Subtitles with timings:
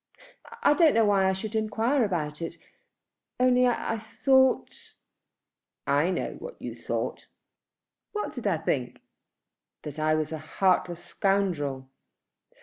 [0.63, 2.57] "I don't know why I should enquire about it,
[3.39, 4.95] only I thought"
[6.01, 7.27] "I know what you thought."
[8.11, 8.99] "What did I think?"
[9.83, 11.87] "That I was a heartless scoundrel."